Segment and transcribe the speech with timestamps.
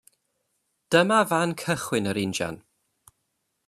[0.91, 2.57] Dyma fan cychwyn yr injan.